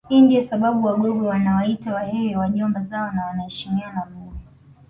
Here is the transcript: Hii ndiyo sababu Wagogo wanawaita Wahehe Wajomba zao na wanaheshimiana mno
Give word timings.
Hii 0.09 0.21
ndiyo 0.21 0.41
sababu 0.41 0.87
Wagogo 0.87 1.25
wanawaita 1.25 1.93
Wahehe 1.93 2.35
Wajomba 2.37 2.83
zao 2.83 3.11
na 3.11 3.25
wanaheshimiana 3.25 4.05
mno 4.05 4.33